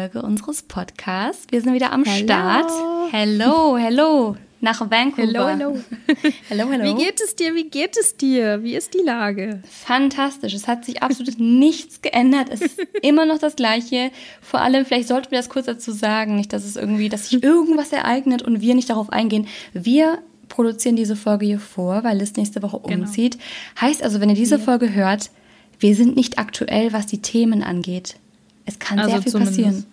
[0.00, 1.44] Folge unseres Podcasts.
[1.50, 2.24] Wir sind wieder am hello.
[2.24, 2.70] Start.
[3.10, 4.34] Hello, hello.
[4.62, 5.26] Nach Vancouver.
[5.26, 5.80] Hello, hello.
[6.48, 6.84] hello, hello.
[6.84, 7.54] Wie geht es dir?
[7.54, 8.62] Wie geht es dir?
[8.62, 9.60] Wie ist die Lage?
[9.68, 10.54] Fantastisch.
[10.54, 12.48] Es hat sich absolut nichts geändert.
[12.50, 14.10] Es ist immer noch das Gleiche.
[14.40, 17.42] Vor allem, vielleicht sollten wir das kurz dazu sagen, nicht, dass es irgendwie, dass sich
[17.42, 19.48] irgendwas ereignet und wir nicht darauf eingehen.
[19.74, 23.04] Wir produzieren diese Folge hier vor, weil es nächste Woche genau.
[23.04, 23.32] umzieht.
[23.32, 23.44] Genau.
[23.82, 24.62] Heißt also, wenn ihr diese ja.
[24.62, 25.30] Folge hört,
[25.78, 28.16] wir sind nicht aktuell, was die Themen angeht.
[28.70, 29.84] Es kann also sehr viel passieren.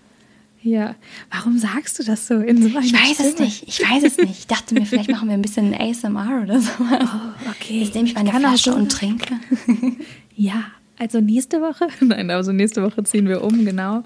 [0.62, 0.96] Ja,
[1.32, 3.30] warum sagst du das so in so Ich weiß Stimme?
[3.30, 3.68] es nicht.
[3.68, 4.40] Ich weiß es nicht.
[4.40, 6.70] Ich dachte mir, vielleicht machen wir ein bisschen ASMR oder so.
[6.80, 7.82] Oh, okay.
[7.82, 9.36] Jetzt nehme ich meine Flasche und trinke.
[10.36, 10.66] ja,
[11.00, 11.88] also nächste Woche.
[12.06, 14.04] Nein, also nächste Woche ziehen wir um, genau.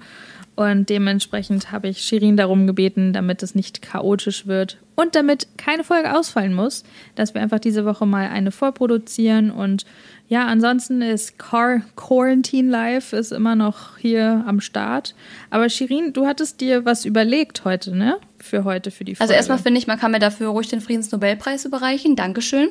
[0.54, 5.82] Und dementsprechend habe ich Shirin darum gebeten, damit es nicht chaotisch wird und damit keine
[5.82, 9.50] Folge ausfallen muss, dass wir einfach diese Woche mal eine vorproduzieren.
[9.50, 9.86] Und
[10.28, 15.14] ja, ansonsten ist Car Quarantine Life ist immer noch hier am Start.
[15.48, 18.18] Aber Shirin, du hattest dir was überlegt heute, ne?
[18.38, 19.22] Für heute, für die Folge.
[19.22, 22.14] Also erstmal finde ich, man kann mir dafür ruhig den Friedensnobelpreis überreichen.
[22.14, 22.68] Dankeschön.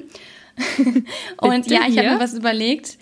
[1.37, 2.97] und ja, ich habe mir was überlegt.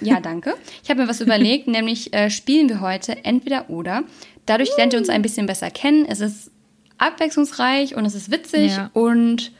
[0.00, 0.54] Ja, danke.
[0.82, 4.04] Ich habe mir was überlegt, nämlich äh, spielen wir heute entweder oder.
[4.46, 6.04] Dadurch lernt ihr uns ein bisschen besser kennen.
[6.06, 6.50] Es ist
[6.98, 8.90] abwechslungsreich und es ist witzig ja.
[8.92, 9.52] und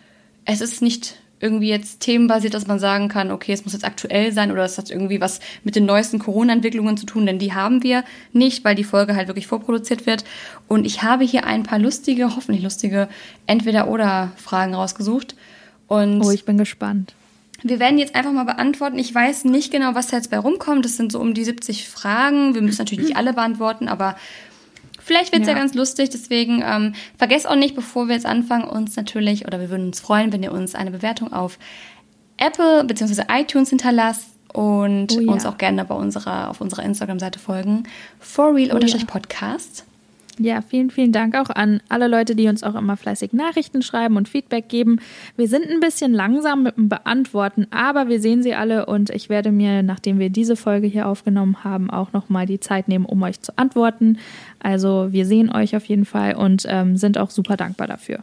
[0.44, 4.32] es ist nicht irgendwie jetzt themenbasiert, dass man sagen kann, okay, es muss jetzt aktuell
[4.32, 7.82] sein oder es hat irgendwie was mit den neuesten Corona-Entwicklungen zu tun, denn die haben
[7.82, 10.24] wir nicht, weil die Folge halt wirklich vorproduziert wird.
[10.68, 13.08] Und ich habe hier ein paar lustige, hoffentlich lustige
[13.46, 15.34] Entweder-Oder-Fragen rausgesucht.
[15.86, 17.14] Und oh, ich bin gespannt.
[17.64, 18.98] Wir werden jetzt einfach mal beantworten.
[18.98, 20.84] Ich weiß nicht genau, was da jetzt bei rumkommt.
[20.84, 22.54] Das sind so um die 70 Fragen.
[22.54, 24.16] Wir müssen natürlich nicht alle beantworten, aber
[25.02, 25.54] vielleicht wird es ja.
[25.54, 25.60] ja.
[25.60, 26.10] ganz lustig.
[26.10, 30.00] Deswegen ähm, vergesst auch nicht, bevor wir jetzt anfangen, uns natürlich, oder wir würden uns
[30.00, 31.58] freuen, wenn ihr uns eine Bewertung auf
[32.36, 33.22] Apple bzw.
[33.30, 35.32] iTunes hinterlasst und oh ja.
[35.32, 37.84] uns auch gerne bei unserer, auf unserer Instagram-Seite folgen.
[38.20, 38.78] For Real oh
[40.38, 40.62] ja.
[40.62, 44.28] Vielen, vielen Dank auch an alle Leute, die uns auch immer fleißig Nachrichten schreiben und
[44.28, 45.00] Feedback geben.
[45.36, 49.28] Wir sind ein bisschen langsam mit dem Beantworten, aber wir sehen sie alle und ich
[49.28, 53.22] werde mir, nachdem wir diese Folge hier aufgenommen haben, auch nochmal die Zeit nehmen, um
[53.22, 54.18] euch zu antworten.
[54.60, 58.22] Also wir sehen euch auf jeden Fall und ähm, sind auch super dankbar dafür.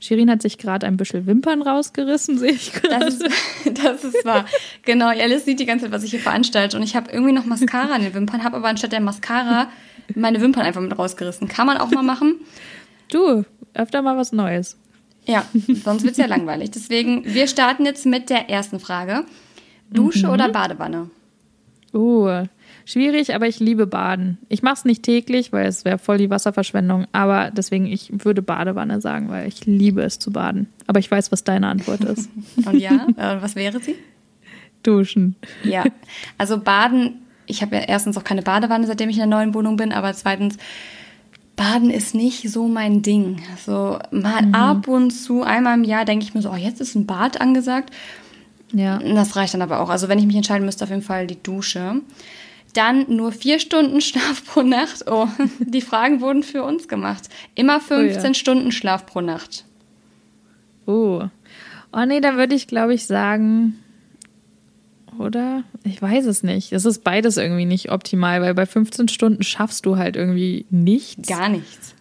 [0.00, 3.06] Shirin hat sich gerade ein bisschen Wimpern rausgerissen, sehe ich gerade.
[3.06, 3.18] Das,
[3.82, 4.44] das ist, wahr.
[4.84, 6.76] genau, Alice sieht die ganze Zeit, was ich hier veranstalte.
[6.76, 9.68] Und ich habe irgendwie noch Mascara in den Wimpern, habe aber anstatt der Mascara
[10.14, 11.48] meine Wimpern einfach mit rausgerissen.
[11.48, 12.36] Kann man auch mal machen.
[13.10, 13.44] Du,
[13.74, 14.76] öfter mal was Neues.
[15.26, 15.44] Ja,
[15.84, 16.70] sonst wird es ja langweilig.
[16.70, 19.24] Deswegen, wir starten jetzt mit der ersten Frage.
[19.90, 20.32] Dusche mhm.
[20.32, 21.10] oder Badewanne?
[21.92, 22.44] Uh,
[22.84, 24.38] schwierig, aber ich liebe Baden.
[24.48, 27.06] Ich mache es nicht täglich, weil es wäre voll die Wasserverschwendung.
[27.12, 30.68] Aber deswegen, ich würde Badewanne sagen, weil ich liebe es zu baden.
[30.86, 32.28] Aber ich weiß, was deine Antwort ist.
[32.66, 33.96] Und ja, äh, was wäre sie?
[34.82, 35.36] Duschen.
[35.64, 35.84] Ja,
[36.38, 39.76] also Baden ich habe ja erstens auch keine Badewanne, seitdem ich in der neuen Wohnung
[39.76, 40.56] bin, aber zweitens,
[41.56, 43.42] Baden ist nicht so mein Ding.
[43.64, 44.54] So mal mhm.
[44.54, 47.40] ab und zu, einmal im Jahr denke ich mir so, oh, jetzt ist ein Bad
[47.40, 47.94] angesagt.
[48.72, 48.98] Ja.
[48.98, 49.88] Das reicht dann aber auch.
[49.88, 52.02] Also wenn ich mich entscheiden müsste, auf jeden Fall die Dusche.
[52.74, 55.04] Dann nur vier Stunden Schlaf pro Nacht.
[55.10, 55.28] Oh,
[55.60, 57.30] die Fragen wurden für uns gemacht.
[57.54, 58.34] Immer 15 oh ja.
[58.34, 59.64] Stunden Schlaf pro Nacht.
[60.84, 61.22] Oh.
[61.92, 63.78] Oh nee, da würde ich, glaube ich, sagen
[65.18, 65.62] oder?
[65.84, 66.72] Ich weiß es nicht.
[66.72, 71.28] Es ist beides irgendwie nicht optimal, weil bei 15 Stunden schaffst du halt irgendwie nichts.
[71.28, 71.94] Gar nichts.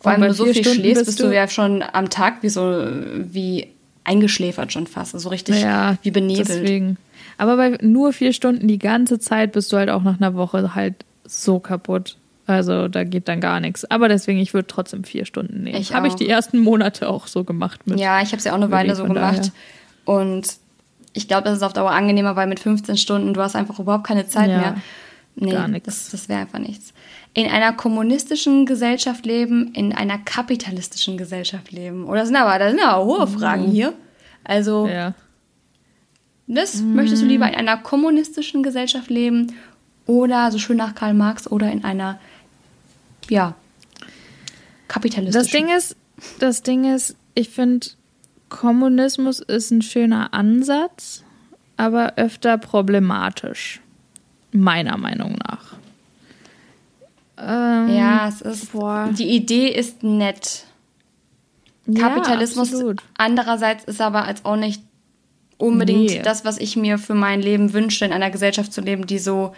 [0.00, 2.50] Vor allem, wenn du so viel Stunden schläfst, bist du, ja schon am Tag wie
[2.50, 2.86] so
[3.16, 3.68] wie
[4.04, 5.14] eingeschläfert schon fast.
[5.14, 6.48] Also richtig ja, wie benebelt.
[6.48, 6.98] Deswegen.
[7.38, 10.74] Aber bei nur vier Stunden die ganze Zeit bist du halt auch nach einer Woche
[10.74, 12.16] halt so kaputt.
[12.46, 13.90] Also da geht dann gar nichts.
[13.90, 15.82] Aber deswegen, ich würde trotzdem vier Stunden nehmen.
[15.82, 17.86] Habe ich die ersten Monate auch so gemacht.
[17.86, 19.52] Mit ja, ich habe es ja auch eine Weile so gemacht.
[20.06, 20.22] Daher.
[20.22, 20.58] Und
[21.14, 24.06] ich glaube, das ist auf Dauer angenehmer, weil mit 15 Stunden, du hast einfach überhaupt
[24.06, 24.76] keine Zeit ja, mehr.
[25.36, 25.86] Nee, gar nichts.
[25.86, 26.92] Das, das wäre einfach nichts.
[27.32, 32.04] In einer kommunistischen Gesellschaft leben, in einer kapitalistischen Gesellschaft leben.
[32.04, 33.72] Oder sind aber, das sind aber hohe Fragen mhm.
[33.72, 33.94] hier.
[34.42, 35.14] Also, ja.
[36.46, 36.94] das mhm.
[36.94, 39.54] möchtest du lieber in einer kommunistischen Gesellschaft leben
[40.06, 42.18] oder so schön nach Karl Marx oder in einer,
[43.30, 43.54] ja,
[44.88, 45.42] kapitalistischen.
[45.42, 45.96] Das Ding ist,
[46.38, 47.86] das Ding ist, ich finde,
[48.54, 51.24] Kommunismus ist ein schöner Ansatz,
[51.76, 53.80] aber öfter problematisch.
[54.52, 55.74] Meiner Meinung nach.
[57.36, 58.72] Ähm, ja, es ist.
[58.72, 59.10] Boah.
[59.10, 60.66] Die Idee ist nett.
[61.98, 64.82] Kapitalismus ja, andererseits ist aber als auch nicht
[65.58, 66.22] unbedingt nee.
[66.22, 69.52] das, was ich mir für mein Leben wünsche, in einer Gesellschaft zu leben, die so,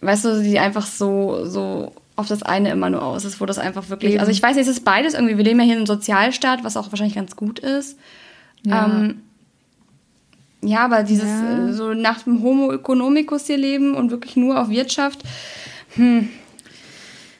[0.00, 3.58] weißt du, die einfach so, so auf das eine immer nur aus ist, wo das
[3.58, 4.12] einfach wirklich.
[4.12, 4.20] Eben.
[4.20, 5.36] Also ich weiß nicht, es ist beides irgendwie.
[5.36, 7.98] Wir leben ja hier in einem Sozialstaat, was auch wahrscheinlich ganz gut ist.
[8.62, 9.22] Ja, ähm,
[10.62, 11.68] ja aber dieses ja.
[11.68, 15.24] Äh, so nach dem Homo economicus hier leben und wirklich nur auf Wirtschaft,
[15.94, 16.28] Hm.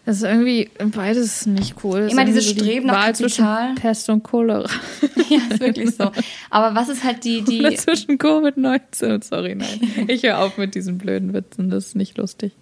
[0.06, 2.08] Das ist irgendwie beides nicht cool.
[2.10, 3.74] Immer dieses so Streben nach Wahl Kapital.
[3.74, 4.68] Pest und Cholera.
[5.28, 6.10] ja, ist wirklich so.
[6.48, 7.42] Aber was ist halt die...
[7.42, 9.22] die Oder zwischen Covid-19.
[9.22, 10.06] Sorry, nein.
[10.08, 11.70] Ich höre auf mit diesen blöden Witzen.
[11.70, 12.52] Das ist nicht lustig.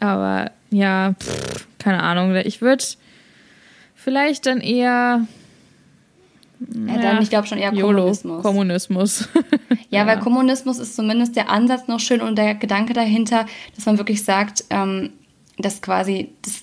[0.00, 2.34] Aber ja, pff, keine Ahnung.
[2.36, 2.84] Ich würde
[3.94, 5.26] vielleicht dann eher
[6.60, 8.42] ja, dann, ich glaube schon eher YOLO, Kommunismus.
[8.42, 9.28] Kommunismus.
[9.34, 13.46] ja, ja, weil Kommunismus ist zumindest der Ansatz noch schön und der Gedanke dahinter,
[13.76, 15.10] dass man wirklich sagt, ähm,
[15.58, 16.62] dass quasi, das,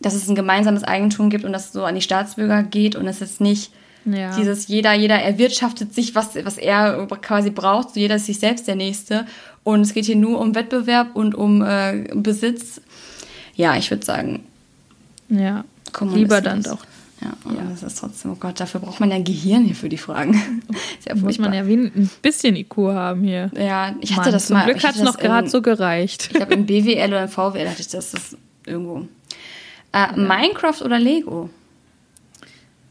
[0.00, 3.06] dass es ein gemeinsames Eigentum gibt und dass es so an die Staatsbürger geht und
[3.08, 3.72] es ist nicht
[4.04, 4.36] ja.
[4.36, 8.66] dieses jeder, jeder erwirtschaftet sich, was, was er quasi braucht, so jeder ist sich selbst
[8.68, 9.26] der Nächste
[9.62, 12.80] und es geht hier nur um Wettbewerb und um äh, Besitz.
[13.54, 14.44] Ja, ich würde sagen,
[15.28, 15.64] ja,
[16.00, 16.84] lieber dann doch
[17.24, 17.62] ja, und ja.
[17.70, 20.62] das ist trotzdem, oh Gott, dafür braucht man ja ein Gehirn hier für die Fragen.
[21.00, 23.50] Sehr Muss man ja wie ein bisschen IQ haben hier.
[23.56, 24.64] Ja, ich hatte Mann, das zum mal.
[24.64, 26.28] Zum Glück hat es noch gerade so gereicht.
[26.30, 28.36] Ich glaube, im BWL oder im VWL hatte ich das, das
[28.66, 29.06] irgendwo.
[29.92, 30.12] Äh, ja.
[30.16, 31.48] Minecraft oder Lego?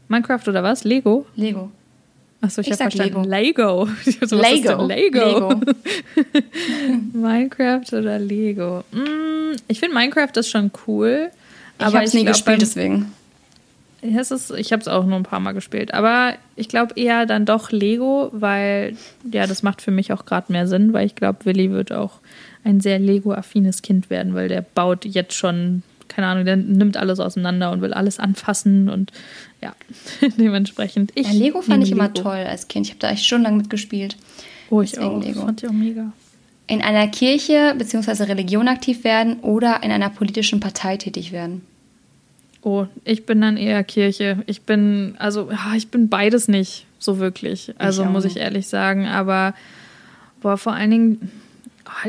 [0.08, 0.84] Minecraft oder was?
[0.84, 1.26] Lego?
[1.36, 1.70] Lego.
[2.40, 3.24] Achso, ich, ich habe verstanden.
[3.24, 3.88] Lego.
[4.24, 4.86] so, Lego.
[4.86, 5.24] Lego.
[5.24, 5.60] Lego.
[7.12, 8.84] Minecraft oder Lego?
[8.92, 11.30] Mm, ich finde Minecraft ist schon cool.
[11.78, 13.12] Ich habe es nie glaub, gespielt, deswegen.
[14.02, 15.94] Es ist, ich habe es auch nur ein paar Mal gespielt.
[15.94, 18.96] Aber ich glaube eher dann doch Lego, weil
[19.30, 22.20] ja, das macht für mich auch gerade mehr Sinn, weil ich glaube, Willi wird auch
[22.64, 25.82] ein sehr Lego-affines Kind werden, weil der baut jetzt schon,
[26.14, 29.12] keine Ahnung, der nimmt alles auseinander und will alles anfassen und
[29.60, 29.74] ja,
[30.38, 31.12] dementsprechend.
[31.14, 32.86] Ich ja, Lego fand ich immer toll als Kind.
[32.86, 34.16] Ich habe da echt schon lange mitgespielt.
[34.70, 35.22] Oh, ich Deswegen auch.
[35.22, 35.34] Lego.
[35.34, 36.12] Das fand ich auch mega.
[36.66, 38.24] In einer Kirche bzw.
[38.24, 41.62] Religion aktiv werden oder in einer politischen Partei tätig werden.
[42.62, 44.42] Oh, ich bin dann eher Kirche.
[44.46, 47.74] Ich bin, also, ich bin beides nicht so wirklich.
[47.76, 49.06] Also, ich muss ich ehrlich sagen.
[49.06, 49.52] Aber,
[50.40, 51.30] boah, vor allen Dingen,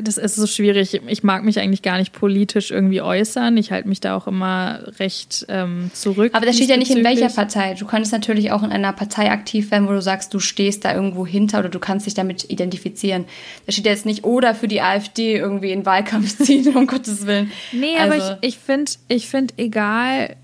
[0.02, 1.02] das ist so schwierig.
[1.08, 3.58] Ich mag mich eigentlich gar nicht politisch irgendwie äußern.
[3.58, 6.32] Ich halte mich da auch immer recht ähm, zurück.
[6.34, 7.74] Aber das steht ja nicht in welcher Partei.
[7.74, 10.94] Du könntest natürlich auch in einer Partei aktiv werden, wo du sagst, du stehst da
[10.94, 13.26] irgendwo hinter oder du kannst dich damit identifizieren.
[13.66, 17.26] Da steht ja jetzt nicht, oder für die AfD irgendwie in Wahlkampf ziehen, um Gottes
[17.26, 17.52] Willen.
[17.72, 20.36] Nee, also, aber ich, ich finde, ich find, egal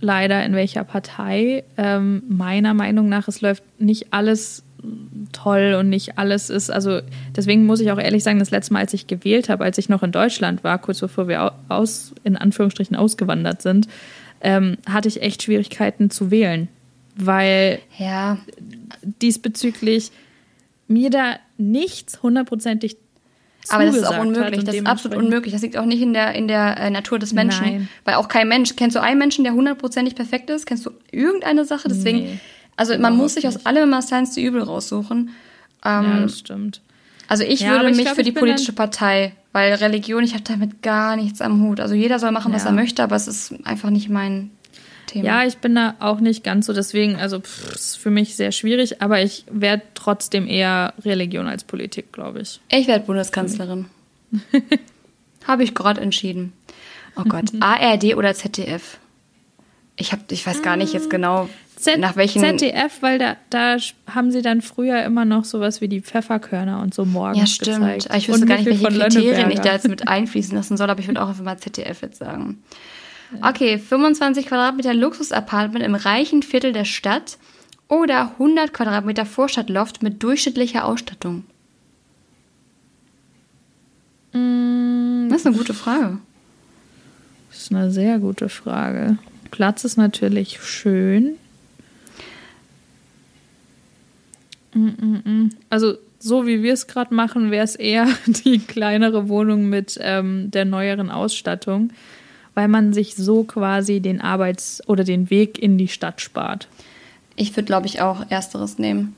[0.00, 1.64] leider in welcher Partei.
[1.76, 4.62] Ähm, meiner Meinung nach, es läuft nicht alles
[5.32, 7.00] toll und nicht alles ist, also
[7.36, 9.88] deswegen muss ich auch ehrlich sagen, das letzte Mal, als ich gewählt habe, als ich
[9.88, 13.88] noch in Deutschland war, kurz bevor wir aus, in Anführungsstrichen ausgewandert sind,
[14.40, 16.68] ähm, hatte ich echt Schwierigkeiten zu wählen,
[17.16, 18.38] weil ja.
[19.02, 20.12] diesbezüglich
[20.86, 22.96] mir da nichts hundertprozentig
[23.70, 24.64] aber das ist auch unmöglich.
[24.64, 25.52] Das ist absolut unmöglich.
[25.52, 27.64] Das liegt auch nicht in der, in der äh, Natur des Menschen.
[27.64, 27.88] Nein.
[28.04, 28.76] Weil auch kein Mensch.
[28.76, 30.66] Kennst du einen Menschen, der hundertprozentig perfekt ist?
[30.66, 31.88] Kennst du irgendeine Sache?
[31.88, 32.38] Deswegen, nee,
[32.78, 35.30] also man muss sich aus allem immer Science zu Übel raussuchen.
[35.84, 36.80] Ähm, ja, das stimmt.
[37.26, 40.44] Also ich ja, würde ich mich glaub, für die politische Partei, weil Religion, ich habe
[40.44, 41.80] damit gar nichts am Hut.
[41.80, 44.50] Also jeder soll machen, was er möchte, aber es ist einfach nicht mein
[45.06, 45.24] Thema.
[45.24, 48.52] Ja, ich bin da auch nicht ganz so, deswegen, also pff, ist für mich sehr
[48.52, 52.60] schwierig, aber ich werde trotzdem eher Religion als Politik, glaube ich.
[52.70, 53.86] Ich werde Bundeskanzlerin.
[55.46, 56.52] Habe ich gerade entschieden.
[57.16, 58.98] Oh Gott, ARD oder ZDF?
[59.96, 62.40] Ich, hab, ich weiß gar nicht jetzt genau, Z nach welchen.
[62.40, 63.76] ZDF, weil da, da
[64.12, 67.94] haben sie dann früher immer noch sowas wie die Pfefferkörner und so morgens Ja, stimmt.
[67.94, 68.16] Gezeigt.
[68.16, 71.06] Ich wüsste gar nicht, welche Kriterien ich da jetzt mit einfließen lassen soll, aber ich
[71.06, 72.62] würde auch einfach mal ZDF jetzt sagen.
[73.42, 77.38] Okay, 25 Quadratmeter Luxus-Apartment im reichen Viertel der Stadt
[77.88, 81.44] oder 100 Quadratmeter Vorstadtloft mit durchschnittlicher Ausstattung?
[84.32, 85.28] Mm.
[85.28, 86.18] Das ist eine gute Frage.
[87.50, 89.18] Das ist eine sehr gute Frage.
[89.50, 91.36] Platz ist natürlich schön.
[94.67, 94.67] Mm, mm,
[95.70, 100.50] also so wie wir es gerade machen, wäre es eher die kleinere Wohnung mit ähm,
[100.50, 101.92] der neueren Ausstattung
[102.58, 106.66] weil man sich so quasi den Arbeits- oder den Weg in die Stadt spart.
[107.36, 109.14] Ich würde, glaube ich, auch Ersteres nehmen.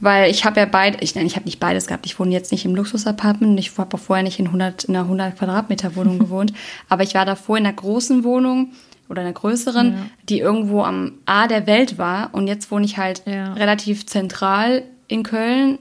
[0.00, 2.04] Weil ich habe ja beide, ich, nein, ich habe nicht beides gehabt.
[2.04, 3.58] Ich wohne jetzt nicht im Luxusapartment.
[3.58, 6.52] Ich habe auch vorher nicht in, 100, in einer 100 Quadratmeter Wohnung gewohnt.
[6.90, 8.72] Aber ich war davor in einer großen Wohnung
[9.08, 10.06] oder einer größeren, ja.
[10.28, 12.34] die irgendwo am A der Welt war.
[12.34, 13.54] Und jetzt wohne ich halt ja.
[13.54, 15.78] relativ zentral in Köln,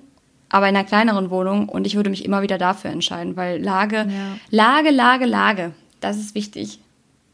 [0.49, 1.69] aber in einer kleineren Wohnung.
[1.69, 4.37] Und ich würde mich immer wieder dafür entscheiden, weil Lage, ja.
[4.49, 6.79] Lage, Lage, Lage, das ist wichtig.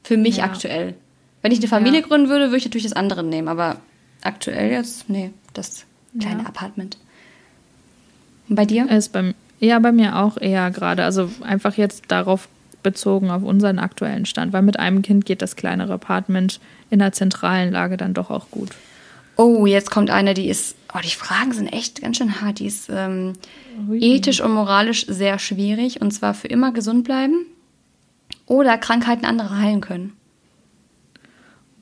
[0.04, 0.46] Für mich ja.
[0.46, 0.96] aktuell.
[1.42, 2.08] Wenn ich eine Familie ja.
[2.08, 3.48] gründen würde, würde ich natürlich das andere nehmen.
[3.48, 3.78] Aber
[4.22, 5.86] aktuell jetzt, nee, das
[6.20, 6.46] kleine.
[6.46, 6.98] Apartment.
[8.48, 8.90] Und bei dir?
[8.90, 11.04] Ist bei, ja, bei mir auch eher gerade.
[11.04, 12.48] Also einfach jetzt darauf
[12.84, 14.54] bezogen auf unseren aktuellen Stand.
[14.54, 18.50] Weil mit einem Kind geht das kleinere Apartment in der zentralen Lage dann doch auch
[18.52, 18.70] gut.
[19.36, 22.60] Oh, jetzt kommt eine, die ist, oh, die Fragen sind echt ganz schön hart.
[22.60, 23.34] Die ist ähm,
[23.92, 26.02] ethisch und moralisch sehr schwierig.
[26.02, 27.46] Und zwar für immer gesund bleiben
[28.46, 30.14] Oder Krankheiten anderer heilen können.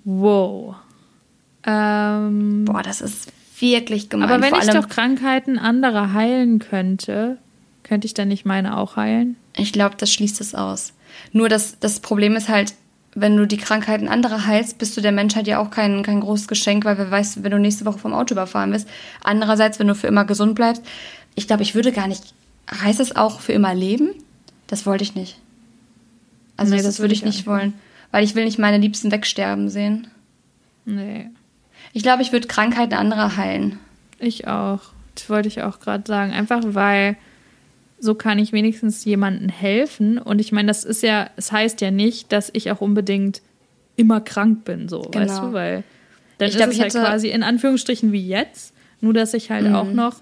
[0.03, 0.75] Wow.
[1.65, 4.29] Ähm, Boah, das ist wirklich gemein.
[4.29, 7.37] Aber wenn ich doch Krankheiten anderer heilen könnte,
[7.83, 9.35] könnte ich dann nicht meine auch heilen?
[9.55, 10.93] Ich glaube, das schließt es aus.
[11.31, 12.73] Nur das, das Problem ist halt,
[13.19, 16.47] wenn du die Krankheiten anderer heilst, bist du der Menschheit ja auch kein, kein großes
[16.47, 18.87] Geschenk, weil wer weiß, wenn du nächste Woche vom Auto überfahren wirst.
[19.23, 20.83] Andererseits, wenn du für immer gesund bleibst,
[21.33, 22.35] ich glaube, ich würde gar nicht.
[22.69, 24.09] Heißt es auch für immer leben?
[24.67, 25.39] Das wollte ich nicht.
[26.57, 27.73] Also nee, das, das würde ich nicht wollen.
[28.11, 30.07] Weil ich will nicht meine Liebsten wegsterben sehen.
[30.85, 31.29] Nee.
[31.93, 33.79] Ich glaube, ich würde Krankheiten anderer heilen.
[34.19, 34.81] Ich auch.
[35.15, 36.33] Das wollte ich auch gerade sagen.
[36.33, 37.17] Einfach weil
[37.99, 40.17] so kann ich wenigstens jemandem helfen.
[40.17, 43.41] Und ich meine, das ist ja, es heißt ja nicht, dass ich auch unbedingt
[43.95, 45.25] immer krank bin, so, genau.
[45.25, 45.83] weißt du, weil
[46.37, 49.67] dann ich ist glaub, es halt quasi in Anführungsstrichen wie jetzt, nur dass ich halt
[49.67, 49.75] mhm.
[49.75, 50.21] auch noch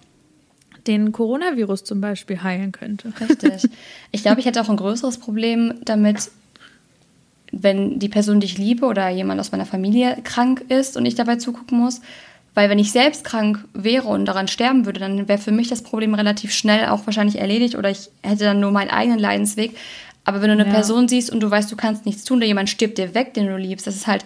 [0.88, 3.12] den Coronavirus zum Beispiel heilen könnte.
[3.20, 3.70] Richtig.
[4.12, 6.30] Ich glaube, ich hätte auch ein größeres Problem damit,
[7.52, 11.16] wenn die Person, die ich liebe oder jemand aus meiner Familie krank ist und ich
[11.16, 12.02] dabei zugucken muss.
[12.56, 15.84] Weil wenn ich selbst krank wäre und daran sterben würde, dann wäre für mich das
[15.84, 19.78] Problem relativ schnell auch wahrscheinlich erledigt oder ich hätte dann nur meinen eigenen Leidensweg.
[20.24, 20.74] Aber wenn du eine ja.
[20.74, 23.46] Person siehst und du weißt, du kannst nichts tun oder jemand stirbt dir weg, den
[23.46, 24.26] du liebst, das ist halt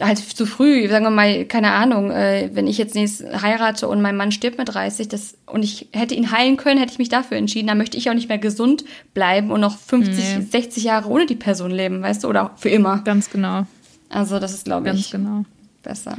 [0.00, 4.00] halt zu früh, sagen wir mal, keine Ahnung, äh, wenn ich jetzt nächstes heirate und
[4.00, 7.10] mein Mann stirbt mit 30 das, und ich hätte ihn heilen können, hätte ich mich
[7.10, 10.46] dafür entschieden, dann möchte ich auch nicht mehr gesund bleiben und noch 50, nee.
[10.50, 13.02] 60 Jahre ohne die Person leben, weißt du, oder für immer.
[13.04, 13.66] Ganz genau.
[14.08, 15.44] Also das ist, glaube ich, genau.
[15.82, 16.16] besser.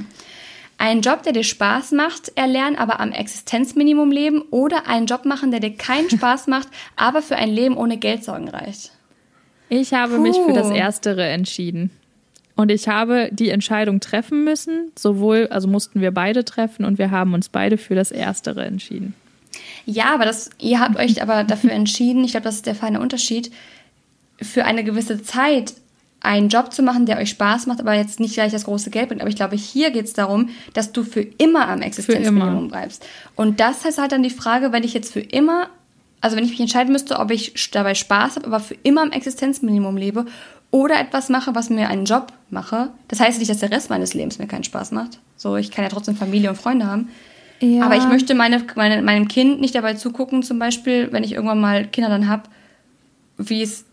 [0.84, 5.50] Einen Job, der dir Spaß macht, erlernen, aber am Existenzminimum leben oder einen Job machen,
[5.50, 8.92] der dir keinen Spaß macht, aber für ein Leben ohne Geldsorgen reicht.
[9.70, 10.22] Ich habe Puh.
[10.22, 11.90] mich für das Erstere entschieden.
[12.58, 17.12] Und ich habe die Entscheidung treffen müssen, sowohl, also mussten wir beide treffen und wir
[17.12, 19.16] haben uns beide für das Erstere entschieden.
[19.86, 23.00] Ja, aber das, ihr habt euch aber dafür entschieden, ich glaube, das ist der feine
[23.00, 23.52] Unterschied,
[24.42, 25.76] für eine gewisse Zeit
[26.24, 29.10] einen Job zu machen, der euch Spaß macht, aber jetzt nicht gleich das große Geld
[29.10, 29.22] bringt.
[29.22, 33.06] Aber ich glaube, hier geht es darum, dass du für immer am Existenzminimum bleibst.
[33.36, 35.68] Und das heißt halt dann die Frage, wenn ich jetzt für immer,
[36.22, 39.12] also wenn ich mich entscheiden müsste, ob ich dabei Spaß habe, aber für immer am
[39.12, 40.26] Existenzminimum lebe
[40.72, 42.90] oder etwas mache, was mir einen Job mache.
[43.10, 45.20] Das heißt nicht, dass der Rest meines Lebens mir keinen Spaß macht.
[45.36, 47.10] So, ich kann ja trotzdem Familie und Freunde haben.
[47.60, 47.86] Ja.
[47.86, 51.62] Aber ich möchte meine, meine, meinem Kind nicht dabei zugucken, zum Beispiel, wenn ich irgendwann
[51.62, 52.44] mal Kinder dann habe,
[53.38, 53.86] wie es,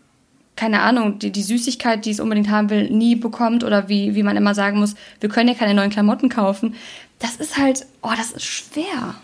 [0.55, 4.23] keine Ahnung, die, die Süßigkeit, die es unbedingt haben will, nie bekommt oder wie, wie
[4.23, 6.75] man immer sagen muss, wir können ja keine neuen Klamotten kaufen.
[7.19, 9.15] Das ist halt, oh, das ist schwer.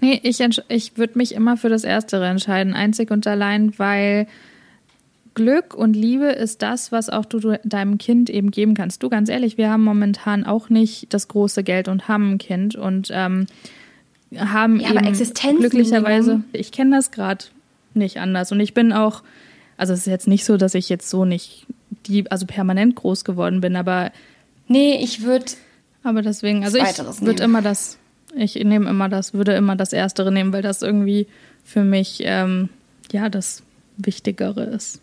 [0.00, 4.26] Nee, ich, ich würde mich immer für das Erstere entscheiden, einzig und allein, weil
[5.34, 9.02] Glück und Liebe ist das, was auch du deinem Kind eben geben kannst.
[9.02, 12.74] Du, ganz ehrlich, wir haben momentan auch nicht das große Geld und haben ein Kind
[12.74, 13.46] und ähm,
[14.36, 17.46] haben ja, eben glücklicherweise, ich kenne das gerade
[17.94, 19.22] nicht anders und ich bin auch,
[19.78, 21.66] also es ist jetzt nicht so, dass ich jetzt so nicht
[22.06, 24.12] die, also permanent groß geworden bin, aber
[24.66, 25.46] nee, ich würde
[26.02, 27.98] aber deswegen, also ich würde immer das,
[28.34, 31.26] ich nehme immer das, würde immer das Erstere nehmen, weil das irgendwie
[31.64, 32.68] für mich ähm,
[33.10, 33.62] ja das
[33.96, 35.00] Wichtigere ist.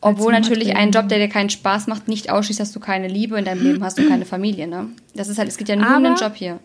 [0.00, 3.38] Obwohl natürlich ein Job, der dir keinen Spaß macht, nicht ausschließt, dass du keine Liebe
[3.38, 4.66] in deinem Leben hast und keine Familie.
[4.66, 4.88] Ne?
[5.14, 6.58] Das ist halt, es geht ja nur aber, um den Job hier.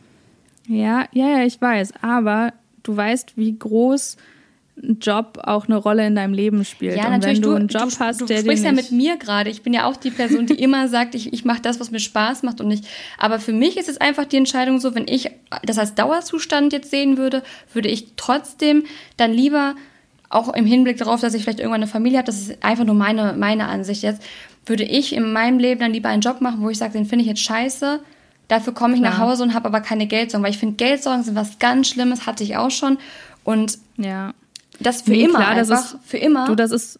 [0.68, 1.94] Ja, ja, ja, ich weiß.
[2.02, 4.18] Aber du weißt, wie groß
[4.82, 6.98] Job auch eine Rolle in deinem Leben spielt.
[6.98, 7.38] Ja, und natürlich.
[7.38, 9.50] Wenn du, du einen Job du, hast, du der sprichst ja mit mir gerade.
[9.50, 12.00] Ich bin ja auch die Person, die immer sagt, ich, ich mache das, was mir
[12.00, 12.86] Spaß macht und nicht.
[13.18, 15.32] Aber für mich ist es einfach die Entscheidung so, wenn ich
[15.64, 17.44] das als Dauerzustand jetzt sehen würde,
[17.74, 18.84] würde ich trotzdem
[19.18, 19.76] dann lieber
[20.30, 22.96] auch im Hinblick darauf, dass ich vielleicht irgendwann eine Familie habe, das ist einfach nur
[22.96, 24.22] meine, meine Ansicht jetzt,
[24.66, 27.24] würde ich in meinem Leben dann lieber einen Job machen, wo ich sage, den finde
[27.24, 28.02] ich jetzt scheiße.
[28.48, 29.14] Dafür komme ich Klar.
[29.14, 32.26] nach Hause und habe aber keine Geldsorgen, weil ich finde, Geldsorgen sind was ganz Schlimmes,
[32.26, 32.98] hatte ich auch schon.
[33.44, 34.34] Und ja.
[34.80, 36.46] Das für nee, immer klar, einfach, das ist, für immer.
[36.48, 37.00] Du, das ist,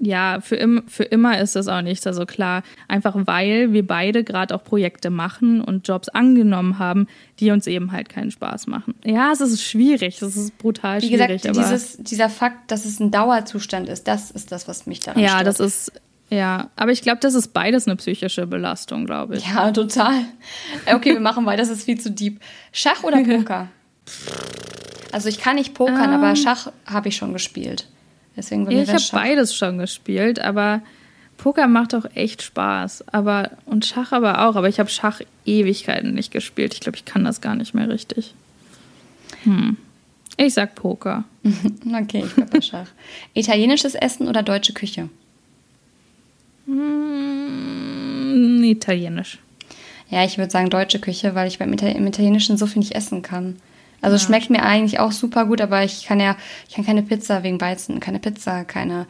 [0.00, 2.06] ja, für, im, für immer ist das auch nicht.
[2.06, 7.06] Also klar, einfach weil wir beide gerade auch Projekte machen und Jobs angenommen haben,
[7.40, 8.94] die uns eben halt keinen Spaß machen.
[9.04, 11.44] Ja, es ist schwierig, es ist brutal Wie schwierig.
[11.44, 15.00] Wie gesagt, dieses, dieser Fakt, dass es ein Dauerzustand ist, das ist das, was mich
[15.00, 15.46] daran Ja, stört.
[15.46, 15.92] das ist,
[16.30, 19.46] ja, aber ich glaube, das ist beides eine psychische Belastung, glaube ich.
[19.46, 20.14] Ja, total.
[20.92, 22.40] Okay, wir machen weiter, das ist viel zu deep.
[22.72, 23.68] Schach oder Poker?
[25.12, 26.14] Also ich kann nicht pokern, um.
[26.14, 26.36] aber ähm.
[26.36, 27.86] Schach habe ich schon gespielt.
[28.36, 30.82] Deswegen ja, ich habe beides schon gespielt, aber
[31.36, 33.04] Poker macht auch echt Spaß.
[33.08, 34.56] Aber und Schach aber auch.
[34.56, 36.74] Aber ich habe Schach Ewigkeiten nicht gespielt.
[36.74, 38.34] Ich glaube, ich kann das gar nicht mehr richtig.
[39.44, 39.76] Hm.
[40.36, 41.24] Ich sag Poker.
[42.02, 42.88] okay, ich glaube Schach.
[43.34, 45.08] Italienisches Essen oder deutsche Küche?
[46.66, 49.38] Hm, italienisch.
[50.10, 53.56] Ja, ich würde sagen deutsche Küche, weil ich beim Italienischen so viel nicht essen kann.
[54.04, 54.22] Also ja.
[54.22, 56.36] schmeckt mir eigentlich auch super gut, aber ich kann ja,
[56.68, 59.06] ich kann keine Pizza wegen Weizen, keine Pizza, keine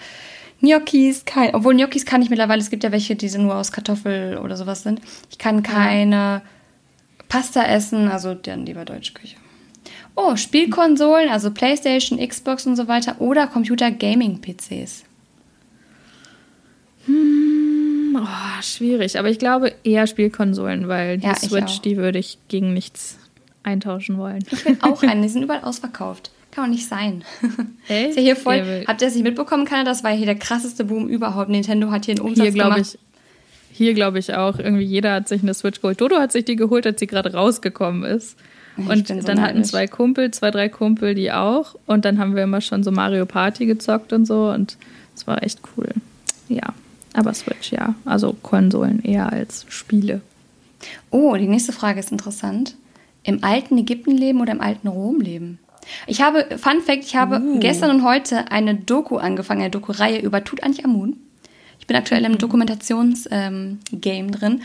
[0.61, 4.39] Gnocchis, kein, obwohl Gnocchis kann ich mittlerweile, es gibt ja welche, die nur aus Kartoffel
[4.39, 5.01] oder sowas sind.
[5.31, 6.43] Ich kann keine
[7.29, 9.37] Pasta essen, also dann lieber deutsche Küche.
[10.15, 15.03] Oh, Spielkonsolen, also Playstation, Xbox und so weiter oder Computer-Gaming-PCs.
[17.07, 22.39] Hm, oh, schwierig, aber ich glaube eher Spielkonsolen, weil die ja, Switch, die würde ich
[22.47, 23.19] gegen nichts
[23.65, 24.45] eintauschen wollen.
[24.51, 26.31] Ich will auch einen, die sind überall ausverkauft.
[26.51, 27.25] Kann doch nicht sein.
[27.89, 28.11] Echt?
[28.11, 29.91] Ist ja hier voll, ja, habt ihr das nicht mitbekommen, Kanada?
[29.91, 31.51] Das war hier der krasseste Boom überhaupt.
[31.51, 32.81] Nintendo hat hier einen Umsatz hier, gemacht.
[32.81, 32.99] Ich,
[33.73, 34.59] hier glaube ich auch.
[34.59, 36.01] Irgendwie jeder hat sich eine Switch geholt.
[36.01, 38.37] Dodo hat sich die geholt, als sie gerade rausgekommen ist.
[38.77, 41.75] Und so dann hatten zwei Kumpel, zwei, drei Kumpel die auch.
[41.87, 44.51] Und dann haben wir immer schon so Mario Party gezockt und so.
[44.51, 44.77] Und
[45.17, 45.89] es war echt cool.
[46.49, 46.75] Ja,
[47.15, 47.95] aber Switch, ja.
[48.05, 50.21] Also Konsolen eher als Spiele.
[51.11, 52.77] Oh, die nächste Frage ist interessant.
[53.25, 55.59] Im alten Ägypten leben oder im alten Rom leben?
[56.07, 57.59] Ich habe, Fun Fact, ich habe uh.
[57.59, 61.17] gestern und heute eine Doku angefangen, eine Doku-Reihe über Tutanchamun.
[61.79, 62.39] Ich bin aktuell im mhm.
[62.39, 63.81] Dokumentations-Game
[64.27, 64.63] ähm, drin.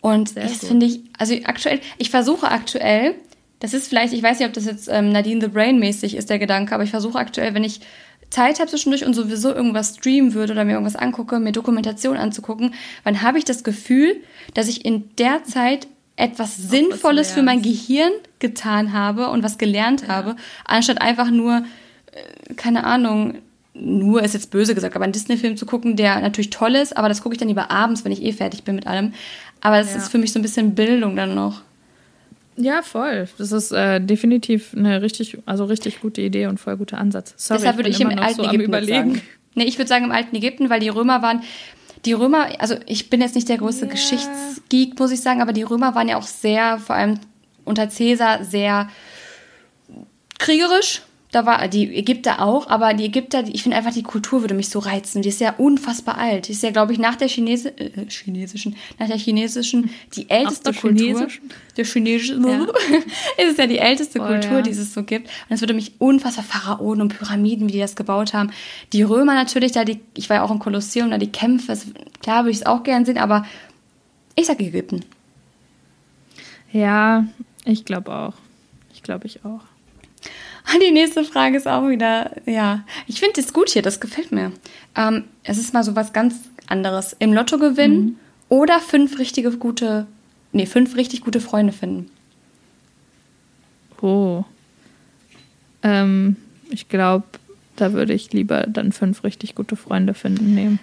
[0.00, 3.14] Und Sehr das finde ich, also aktuell, ich versuche aktuell,
[3.60, 6.28] das ist vielleicht, ich weiß nicht, ob das jetzt ähm, Nadine the Brain mäßig ist,
[6.28, 7.80] der Gedanke, aber ich versuche aktuell, wenn ich
[8.28, 12.74] Zeit habe zwischendurch und sowieso irgendwas streamen würde oder mir irgendwas angucke, mir Dokumentation anzugucken,
[13.04, 14.16] dann habe ich das Gefühl,
[14.54, 20.02] dass ich in der Zeit etwas Sinnvolles für mein Gehirn getan habe und was gelernt
[20.02, 20.08] ja.
[20.08, 21.64] habe, anstatt einfach nur,
[22.12, 23.38] äh, keine Ahnung,
[23.74, 27.08] nur ist jetzt böse gesagt, aber einen Disney-Film zu gucken, der natürlich toll ist, aber
[27.08, 29.14] das gucke ich dann lieber abends, wenn ich eh fertig bin mit allem.
[29.60, 29.98] Aber das ja.
[29.98, 31.62] ist für mich so ein bisschen Bildung dann noch.
[32.56, 33.28] Ja, voll.
[33.38, 37.34] Das ist äh, definitiv eine richtig, also richtig gute Idee und voll guter Ansatz.
[37.38, 39.14] Sorry, Deshalb würde ich, ich im alten so Ägypten überlegen.
[39.14, 39.22] Sagen.
[39.54, 41.42] Nee, ich würde sagen im alten Ägypten, weil die Römer waren,
[42.04, 43.94] die Römer, also ich bin jetzt nicht der größte yeah.
[43.94, 47.18] Geschichtsgeek, muss ich sagen, aber die Römer waren ja auch sehr, vor allem
[47.64, 48.88] unter Caesar, sehr
[50.38, 54.52] kriegerisch da war die Ägypter auch, aber die Ägypter, ich finde einfach die Kultur würde
[54.52, 55.22] mich so reizen.
[55.22, 56.48] Die ist ja unfassbar alt.
[56.48, 60.72] Die ist ja, glaube ich, nach der Chinesi äh, chinesischen, nach der chinesischen die älteste
[60.72, 61.28] der Kultur.
[61.78, 62.66] Der chinesische ja.
[63.48, 64.62] ist ja die älteste Voll, Kultur, ja.
[64.62, 65.28] die es so gibt.
[65.48, 68.50] Und es würde mich unfassbar Pharaonen und Pyramiden, wie die das gebaut haben.
[68.92, 71.86] Die Römer natürlich, da die, ich war ja auch im Kolosseum, da die Kämpfe, das,
[72.20, 73.46] klar würde ich es auch gern sehen, aber
[74.34, 75.02] ich sage Ägypten.
[76.72, 77.26] Ja,
[77.64, 78.34] ich glaube auch.
[78.92, 79.71] Ich glaube ich auch.
[80.80, 84.52] Die nächste Frage ist auch wieder, ja, ich finde es gut hier, das gefällt mir.
[84.96, 87.14] Ähm, es ist mal so was ganz anderes.
[87.18, 88.16] Im Lotto gewinnen mhm.
[88.48, 90.06] oder fünf richtige gute,
[90.52, 92.10] nee, fünf richtig gute Freunde finden.
[94.00, 94.44] Oh.
[95.82, 96.36] Ähm,
[96.70, 97.24] ich glaube,
[97.76, 100.78] da würde ich lieber dann fünf richtig gute Freunde finden nehmen.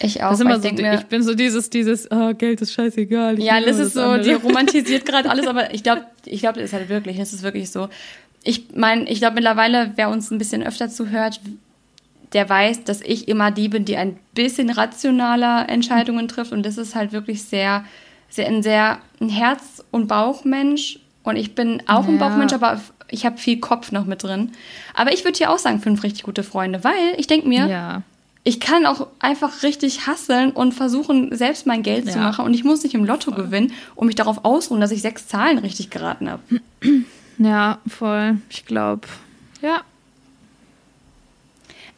[0.00, 0.30] Ich auch.
[0.30, 3.40] Das ist immer so, mir, ich bin so dieses, dieses, oh, Geld ist scheißegal.
[3.40, 4.22] Ja, das ist so, andere.
[4.22, 7.42] die romantisiert gerade alles, aber ich glaube, ich glaube, das ist halt wirklich, das ist
[7.42, 7.88] wirklich so
[8.44, 11.40] ich meine, ich glaube mittlerweile, wer uns ein bisschen öfter zuhört,
[12.34, 16.52] der weiß, dass ich immer die bin, die ein bisschen rationaler Entscheidungen trifft.
[16.52, 17.84] Und das ist halt wirklich sehr,
[18.28, 20.98] sehr ein sehr ein Herz- und Bauchmensch.
[21.22, 22.10] Und ich bin auch ja.
[22.10, 24.52] ein Bauchmensch, aber ich habe viel Kopf noch mit drin.
[24.92, 28.02] Aber ich würde hier auch sagen, fünf richtig gute Freunde, weil ich denke mir, ja.
[28.42, 32.12] ich kann auch einfach richtig hasseln und versuchen, selbst mein Geld ja.
[32.12, 32.44] zu machen.
[32.44, 33.44] Und ich muss nicht im Lotto Voll.
[33.44, 36.42] gewinnen, um mich darauf ausruhen, dass ich sechs Zahlen richtig geraten habe.
[37.38, 38.38] Ja, voll.
[38.50, 39.08] Ich glaube,
[39.60, 39.82] ja.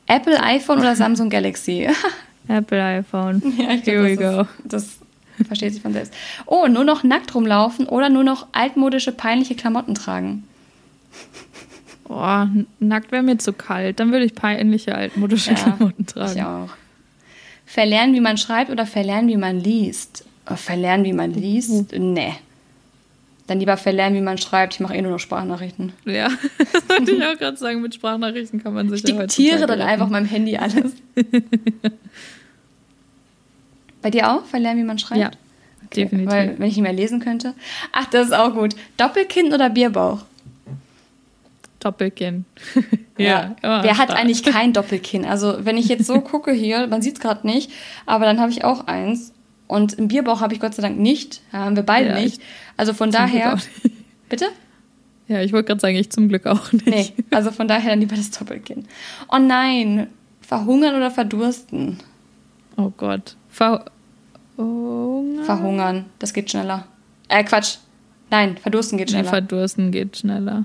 [0.07, 1.89] Apple iPhone oder Samsung Galaxy?
[2.49, 3.43] Apple iPhone.
[3.59, 4.41] Ja, ich glaub, Here we go.
[4.43, 4.99] Ist, das
[5.47, 6.15] versteht sich von selbst.
[6.47, 10.45] Oh, nur noch nackt rumlaufen oder nur noch altmodische, peinliche Klamotten tragen?
[12.09, 12.45] Oh,
[12.79, 13.99] nackt wäre mir zu kalt.
[13.99, 16.37] Dann würde ich peinliche, altmodische ja, Klamotten tragen.
[16.37, 16.71] Ich auch.
[17.67, 20.25] Verlernen, wie man schreibt oder verlernen, wie man liest?
[20.49, 21.93] Oh, verlernen, wie man liest?
[21.93, 22.13] Mhm.
[22.13, 22.35] Nee.
[23.47, 24.75] Dann lieber verlernen, wie man schreibt.
[24.75, 25.93] Ich mache eh nur noch Sprachnachrichten.
[26.05, 26.29] Ja,
[26.73, 27.81] das wollte ich auch gerade sagen.
[27.81, 30.93] Mit Sprachnachrichten kann man sich Ich diktiere dann einfach meinem Handy alles.
[34.03, 34.45] Bei dir auch?
[34.45, 35.21] Verlernen, wie man schreibt?
[35.21, 35.31] Ja,
[35.85, 36.05] okay.
[36.05, 36.31] definitiv.
[36.31, 37.55] Weil, wenn ich nicht mehr lesen könnte.
[37.93, 38.75] Ach, das ist auch gut.
[38.97, 40.25] Doppelkinn oder Bierbauch?
[41.81, 42.45] Doppelkinn.
[43.19, 43.57] ja.
[43.63, 45.25] ja Wer hat eigentlich kein Doppelkinn?
[45.25, 47.71] Also, wenn ich jetzt so gucke hier, man sieht es gerade nicht,
[48.07, 49.33] aber dann habe ich auch eins.
[49.69, 51.43] Und im Bierbauch habe ich Gott sei Dank nicht.
[51.53, 52.41] Haben wir beide ja, nicht.
[52.77, 53.59] Also von daher.
[54.29, 54.47] Bitte?
[55.29, 56.87] Ja, ich wollte gerade sagen, ich zum Glück auch nicht.
[56.87, 58.87] Nee, also von daher dann lieber das Doppelkinn.
[59.29, 60.07] Oh nein,
[60.41, 61.99] verhungern oder verdursten?
[62.77, 63.35] Oh Gott.
[63.49, 63.91] Verhungern?
[65.45, 66.87] Verhungern, das geht schneller.
[67.29, 67.79] Äh, Quatsch.
[68.31, 69.25] Nein, verdursten geht schneller.
[69.25, 70.65] Nee, verdursten geht schneller.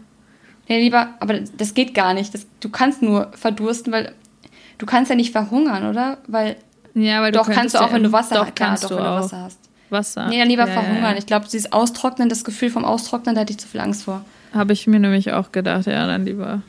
[0.67, 2.33] Nee, lieber, aber das geht gar nicht.
[2.33, 4.13] Das, du kannst nur verdursten, weil
[4.77, 6.19] du kannst ja nicht verhungern, oder?
[6.27, 6.55] Weil
[6.93, 8.55] ja, weil doch du kannst du auch, wenn du Wasser hast.
[8.55, 9.59] Klar, doch, wenn du Wasser hast.
[9.89, 10.27] Wasser.
[10.27, 11.11] Nee, dann lieber ja, verhungern.
[11.11, 11.17] Ja.
[11.17, 14.23] Ich glaube, dieses Austrocknen, das Gefühl vom Austrocknen, da hatte ich zu viel Angst vor.
[14.53, 16.61] Habe ich mir nämlich auch gedacht, ja, dann lieber.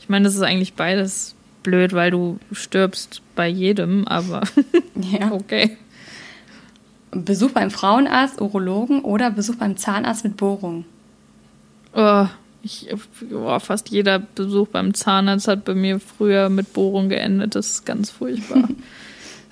[0.00, 4.42] Ich meine, das ist eigentlich beides blöd, weil du stirbst bei jedem, aber
[4.94, 5.30] ja.
[5.32, 5.76] okay.
[7.10, 10.84] Besuch beim Frauenarzt, Urologen oder Besuch beim Zahnarzt mit Bohrung?
[11.92, 12.26] Oh,
[12.62, 12.88] ich,
[13.32, 17.54] oh, fast jeder Besuch beim Zahnarzt hat bei mir früher mit Bohrung geendet.
[17.54, 18.64] Das ist ganz furchtbar.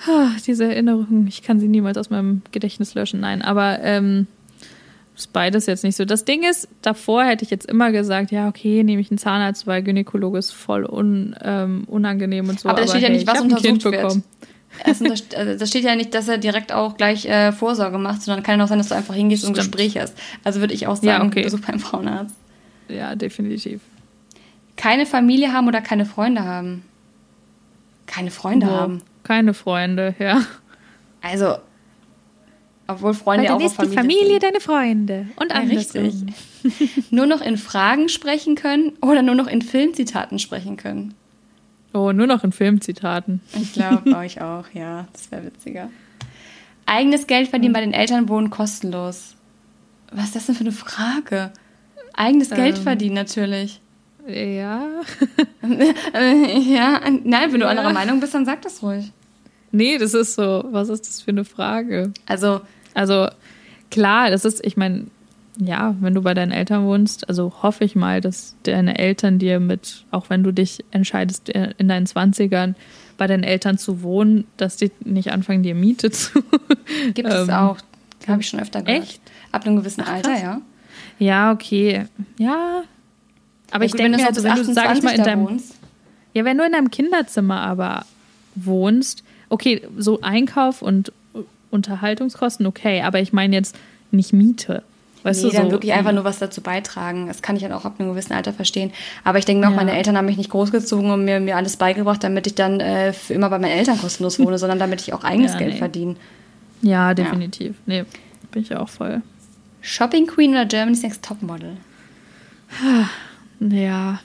[0.07, 3.21] ah, diese Erinnerung, ich kann sie niemals aus meinem Gedächtnis löschen.
[3.21, 4.27] Nein, aber ähm,
[5.17, 6.05] ist beides jetzt nicht so.
[6.05, 9.67] Das Ding ist, davor hätte ich jetzt immer gesagt, ja, okay, nehme ich einen Zahnarzt,
[9.67, 12.69] weil Gynäkologe ist voll un, ähm, unangenehm und so.
[12.69, 14.23] Aber da steht ja hey, nicht, was untersucht wird.
[14.85, 18.59] Also da steht ja nicht, dass er direkt auch gleich äh, Vorsorge macht, sondern kann
[18.59, 19.59] ja auch sein, dass du einfach hingehst Stimmt.
[19.59, 20.17] und ein Gespräch hast.
[20.45, 21.43] Also würde ich auch sagen, ja, okay.
[21.43, 22.35] Besuch beim Frauenarzt.
[22.89, 23.81] Ja, definitiv.
[24.77, 26.85] Keine Familie haben oder keine Freunde haben?
[28.07, 28.75] Keine Freunde wow.
[28.75, 29.03] haben.
[29.23, 30.43] Keine Freunde, ja.
[31.21, 31.57] Also,
[32.89, 34.43] obwohl Freunde Weil auch ist Familie die Familie sind.
[34.43, 36.15] deine Freunde und ja, Richtig.
[37.11, 41.15] nur noch in Fragen sprechen können oder nur noch in Filmzitaten sprechen können?
[41.95, 43.41] Oh, nur noch in Filmzitaten.
[43.55, 45.07] Ich glaube, euch auch, ja.
[45.13, 45.91] Das wäre witziger.
[46.87, 49.37] Eigenes Geld verdienen bei den Eltern wohnen kostenlos.
[50.11, 51.53] Was ist das denn für eine Frage?
[52.15, 53.81] Eigenes ähm, Geld verdienen natürlich.
[54.27, 55.03] Ja.
[55.63, 57.71] ja, nein, wenn du ja.
[57.71, 59.13] anderer Meinung bist, dann sag das ruhig.
[59.73, 62.13] Nee, das ist so, was ist das für eine Frage?
[62.27, 62.61] Also,
[62.95, 63.29] also
[63.91, 65.07] klar, das ist, ich meine,
[65.59, 69.61] ja, wenn du bei deinen Eltern wohnst, also hoffe ich mal, dass deine Eltern dir
[69.61, 72.75] mit, auch wenn du dich entscheidest, äh, in deinen 20ern
[73.19, 76.43] bei deinen Eltern zu wohnen, dass die nicht anfangen, dir Miete zu.
[77.15, 77.79] Gibt es ähm, auch.
[78.27, 79.03] Habe ich schon öfter gehört.
[79.03, 79.23] Echt?
[79.51, 80.61] Ab einem gewissen Ach, Alter, ja.
[81.19, 82.07] Ja, okay.
[82.39, 82.83] Ja.
[83.73, 85.49] Aber ja, ich denke mir, also, wenn du, sag ich mal, in deinem.
[85.49, 85.75] Wohnst.
[86.35, 88.07] Ja, wenn du in deinem Kinderzimmer aber
[88.55, 91.13] wohnst, okay, so Einkauf und
[91.71, 93.77] Unterhaltungskosten, okay, aber ich meine jetzt
[94.11, 94.83] nicht Miete.
[95.23, 97.29] Weißt nee, du, dann wirklich einfach nur was dazu beitragen.
[97.29, 98.93] Das kann ich dann auch ab einem gewissen Alter verstehen.
[99.23, 99.77] Aber ich denke mir auch, ja.
[99.77, 103.13] meine Eltern haben mich nicht großgezogen und mir, mir alles beigebracht, damit ich dann äh,
[103.13, 105.79] für immer bei meinen Eltern kostenlos wohne, sondern damit ich auch eigenes ja, Geld nee.
[105.79, 106.17] verdiene.
[106.83, 107.77] Ja, definitiv.
[107.87, 108.03] Ja.
[108.03, 108.05] Nee,
[108.51, 109.23] bin ich auch voll.
[109.81, 111.77] Shopping Queen oder Germany's Next Topmodel?
[113.71, 114.21] Ja,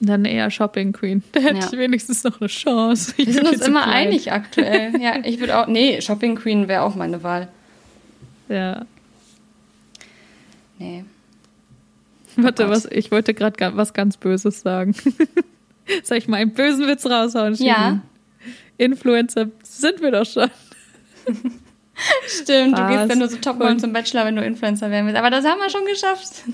[0.00, 1.22] dann eher Shopping Queen.
[1.32, 1.66] Da hätte ja.
[1.66, 3.14] ich wenigstens noch eine Chance.
[3.16, 4.08] Ich Wir sind uns immer klein.
[4.08, 5.00] einig aktuell.
[5.00, 5.66] Ja, ich würde auch.
[5.66, 7.48] Nee, Shopping Queen wäre auch meine Wahl.
[8.48, 8.84] Ja.
[10.78, 11.04] Nee.
[12.36, 14.94] Warte, oh was, ich wollte gerade was ganz Böses sagen.
[16.02, 17.54] Soll ich mal einen bösen Witz raushauen?
[17.54, 18.02] Ja.
[18.76, 20.50] Influencer sind wir doch schon.
[22.26, 22.80] Stimmt, Was?
[22.80, 25.18] du gehst ja nur so Topmodel zum Bachelor, wenn du Influencer werden willst.
[25.18, 26.44] Aber das haben wir schon geschafft.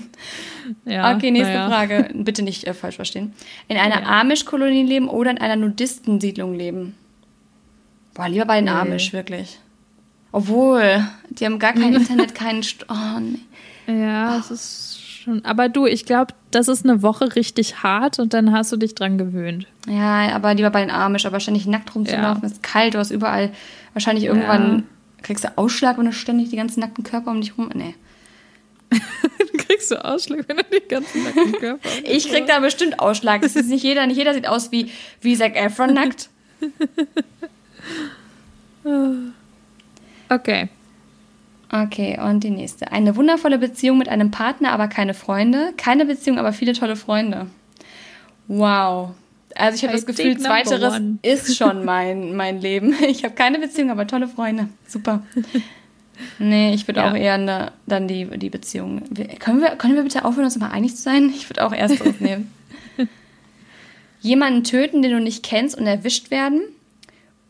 [0.85, 1.67] Ja, okay, nächste ja.
[1.67, 2.09] Frage.
[2.13, 3.33] Bitte nicht äh, falsch verstehen.
[3.67, 4.21] In einer ja.
[4.21, 6.95] Amish-Kolonie leben oder in einer Nudistensiedlung leben?
[8.13, 8.71] Boah, lieber bei den nee.
[8.71, 9.59] Amish, wirklich.
[10.31, 12.63] Obwohl, die haben gar kein Internet, keinen...
[12.63, 13.39] St oh, nee.
[13.87, 15.43] Ja, es ist schon...
[15.43, 18.95] Aber du, ich glaube, das ist eine Woche richtig hart und dann hast du dich
[18.95, 19.67] dran gewöhnt.
[19.87, 21.25] Ja, aber lieber bei den Amish.
[21.25, 22.47] Aber ständig nackt rumzulaufen, ja.
[22.47, 23.51] ist kalt, du hast überall
[23.93, 24.85] wahrscheinlich irgendwann
[25.23, 27.69] Kriegst du Ausschlag, wenn du ständig die ganzen nackten Körper um dich rum.
[27.73, 27.95] Nee.
[29.57, 33.41] kriegst du Ausschlag, wenn du die ganzen nackten Körper um Ich krieg da bestimmt Ausschlag.
[33.41, 34.05] Das ist nicht jeder.
[34.05, 36.29] Nicht jeder sieht aus wie, wie Zac Efron nackt.
[40.29, 40.69] okay.
[41.71, 42.91] Okay, und die nächste.
[42.91, 45.73] Eine wundervolle Beziehung mit einem Partner, aber keine Freunde.
[45.75, 47.47] Keine Beziehung, aber viele tolle Freunde.
[48.47, 49.15] Wow.
[49.55, 52.95] Also ich habe das Gefühl, zweiteres ist schon mein, mein Leben.
[53.07, 54.69] Ich habe keine Beziehung, aber tolle Freunde.
[54.87, 55.23] Super.
[56.37, 57.09] Nee, ich würde ja.
[57.09, 59.01] auch eher eine, dann die, die Beziehung.
[59.39, 61.29] Können wir, können wir bitte aufhören, uns mal einig zu sein?
[61.35, 62.51] Ich würde auch ersteres nehmen.
[64.21, 66.61] Jemanden töten, den du nicht kennst und erwischt werden.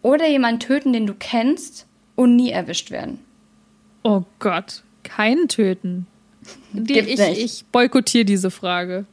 [0.01, 1.85] Oder jemanden töten, den du kennst
[2.15, 3.19] und nie erwischt werden.
[4.01, 6.07] Oh Gott, keinen töten.
[6.71, 9.05] Die, ich, ich boykottiere diese Frage.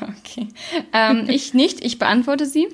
[0.00, 0.48] Okay.
[0.92, 2.68] Ähm, ich nicht, ich beantworte sie.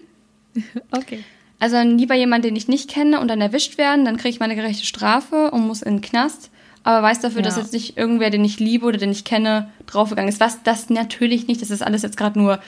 [0.91, 1.25] Okay.
[1.59, 4.57] Also lieber jemand, den ich nicht kenne und dann erwischt werden, dann kriege ich meine
[4.57, 6.51] gerechte Strafe und muss in den Knast.
[6.85, 7.45] Aber weiß dafür, ja.
[7.45, 10.41] dass jetzt nicht irgendwer, den ich liebe oder den ich kenne, draufgegangen ist.
[10.41, 11.63] Was das natürlich nicht.
[11.63, 12.59] Das ist alles jetzt gerade nur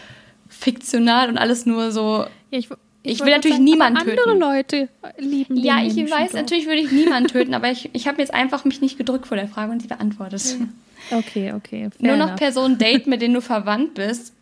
[0.49, 2.25] fiktional und alles nur so.
[2.51, 2.69] Ja, ich,
[3.05, 4.19] ich, ich will natürlich sagen, niemanden töten.
[4.31, 4.89] Andere Leute
[5.19, 6.39] lieben Ja, ich Menschen weiß, doch.
[6.39, 9.37] natürlich würde ich niemanden töten, aber ich, ich habe jetzt einfach mich nicht gedrückt vor
[9.37, 10.57] der Frage und sie beantwortet.
[11.11, 11.91] Okay, okay.
[11.99, 14.33] Nur noch Personen daten, mit denen du verwandt bist.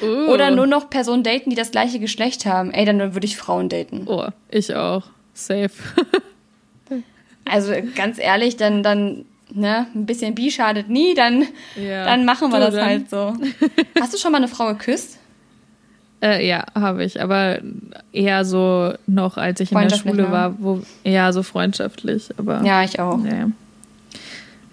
[0.00, 0.30] Uh.
[0.30, 2.70] Oder nur noch Personen daten, die das gleiche Geschlecht haben.
[2.70, 4.04] Ey, dann würde ich Frauen daten.
[4.06, 5.02] Oh, ich auch.
[5.34, 5.70] Safe.
[7.44, 12.04] also ganz ehrlich, dann, dann, ne, ein bisschen Bi schadet nie, dann, ja.
[12.04, 12.84] dann machen wir du das dann.
[12.84, 13.34] halt so.
[14.00, 15.18] Hast du schon mal eine Frau geküsst?
[16.22, 17.58] Äh, ja, habe ich, aber
[18.12, 22.28] eher so noch, als ich in der Schule war, wo eher so freundschaftlich.
[22.36, 23.18] Aber ja, ich auch.
[23.24, 23.50] Ja,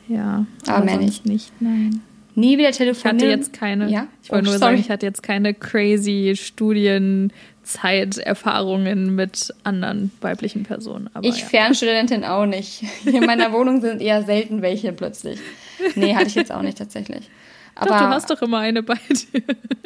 [0.07, 1.25] ja aber, aber nicht.
[1.25, 1.51] nicht.
[1.59, 2.01] Nein.
[2.35, 3.17] Nie wieder telefonieren.
[3.17, 4.05] Ich hatte jetzt keine, ja?
[4.23, 4.73] ich wollte oh, nur sorry.
[4.73, 11.09] sagen, ich hatte jetzt keine crazy Studienzeiterfahrungen mit anderen weiblichen Personen.
[11.23, 11.45] Ich ja.
[11.47, 12.83] Fernstudentin auch nicht.
[13.03, 15.39] Hier in meiner Wohnung sind eher selten welche plötzlich.
[15.95, 17.27] Nee, hatte ich jetzt auch nicht tatsächlich.
[17.79, 19.43] Aber doch, du hast doch immer eine bei dir.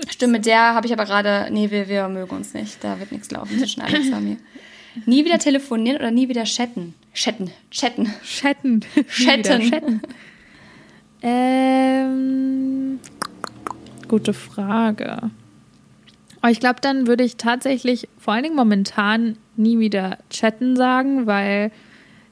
[0.10, 2.84] Stimmt, mit der habe ich aber gerade, nee, wir, wir mögen uns nicht.
[2.84, 4.38] Da wird nichts laufen zwischen Alex und mir.
[5.06, 6.94] Nie wieder telefonieren oder nie wieder chatten?
[7.14, 8.14] Chatten, chatten.
[8.24, 8.82] Chatten.
[9.08, 9.70] Chatten.
[9.72, 10.02] chatten.
[11.22, 13.00] ähm,
[14.08, 15.30] gute Frage.
[16.42, 21.26] Aber ich glaube, dann würde ich tatsächlich vor allen Dingen momentan nie wieder chatten sagen,
[21.26, 21.72] weil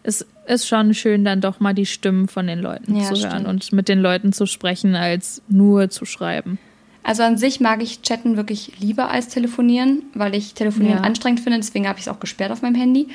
[0.03, 3.41] es ist schon schön, dann doch mal die Stimmen von den Leuten ja, zu hören
[3.41, 3.47] stimmt.
[3.47, 6.59] und mit den Leuten zu sprechen, als nur zu schreiben.
[7.03, 11.03] Also an sich mag ich Chatten wirklich lieber als telefonieren, weil ich telefonieren ja.
[11.03, 11.57] anstrengend finde.
[11.57, 13.07] Deswegen habe ich es auch gesperrt auf meinem Handy.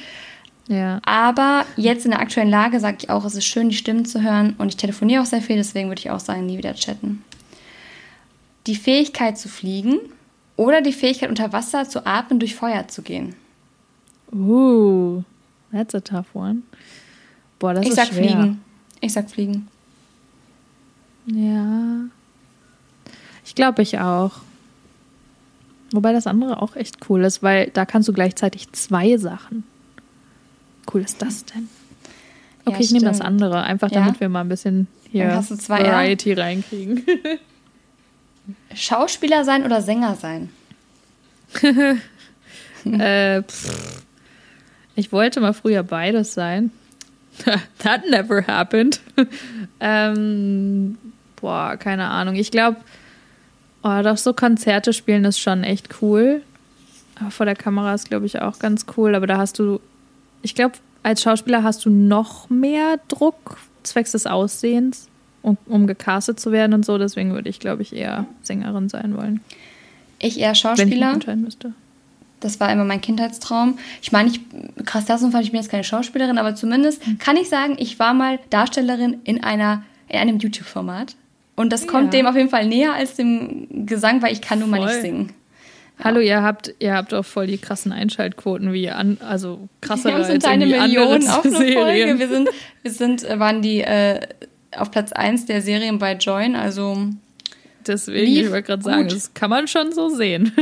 [0.69, 1.01] Ja.
[1.05, 4.23] Aber jetzt in der aktuellen Lage sage ich auch, es ist schön, die Stimmen zu
[4.23, 4.55] hören.
[4.59, 7.23] Und ich telefoniere auch sehr viel, deswegen würde ich auch sagen, nie wieder chatten.
[8.67, 10.01] Die Fähigkeit zu fliegen
[10.57, 13.37] oder die Fähigkeit unter Wasser zu atmen, durch Feuer zu gehen.
[14.33, 15.23] Uh,
[15.71, 16.63] that's a tough one.
[17.59, 18.31] Boah, das ich ist sag schwer.
[18.31, 18.65] fliegen.
[19.01, 19.69] Ich sag fliegen.
[21.27, 22.07] Ja.
[23.45, 24.33] Ich glaube, ich auch.
[25.93, 29.65] Wobei das andere auch echt cool ist, weil da kannst du gleichzeitig zwei Sachen.
[30.93, 31.69] Cool ist das denn?
[32.65, 34.21] Okay, ja, ich nehme das andere, einfach damit ja?
[34.21, 35.29] wir mal ein bisschen hier
[35.69, 36.43] Variety ja?
[36.43, 37.05] reinkriegen.
[38.75, 40.51] Schauspieler sein oder Sänger sein?
[42.85, 43.43] äh,
[44.97, 46.71] ich wollte mal früher beides sein.
[47.79, 49.01] That never happened.
[49.81, 50.99] ähm,
[51.41, 52.35] boah, keine Ahnung.
[52.37, 52.79] Ich glaube,
[53.83, 56.43] oh, doch so Konzerte spielen ist schon echt cool.
[57.21, 59.15] Aber vor der Kamera ist, glaube ich, auch ganz cool.
[59.15, 59.81] Aber da hast du,
[60.43, 65.09] ich glaube, als Schauspieler hast du noch mehr Druck zwecks des Aussehens,
[65.43, 66.99] um, um gecastet zu werden und so.
[66.99, 69.41] Deswegen würde ich, glaube ich, eher Sängerin sein wollen.
[70.19, 70.91] Ich eher Schauspieler.
[70.91, 71.73] Wenn ich entscheiden müsste.
[72.41, 73.79] Das war immer mein Kindheitstraum.
[74.03, 74.41] Ich meine, ich,
[74.85, 77.19] krass, das fand ich bin jetzt keine Schauspielerin, aber zumindest hm.
[77.19, 81.17] kann ich sagen, ich war mal Darstellerin in einer in einem YouTube-Format.
[81.57, 81.91] Und das ja.
[81.91, 85.01] kommt dem auf jeden Fall näher als dem Gesang, weil ich kann nun mal nicht
[85.01, 85.29] singen.
[85.99, 86.05] Ja.
[86.05, 90.27] Hallo, ihr habt, ihr habt auch voll die krassen Einschaltquoten wie an, also krasser als
[90.27, 92.19] sind eine Million auf eine Folge.
[92.19, 92.51] Wir sind,
[92.83, 94.21] wir sind, äh, waren die äh,
[94.77, 97.09] auf Platz 1 der Serien bei Join, also
[97.87, 100.53] Deswegen, ich wollte gerade sagen, das kann man schon so sehen.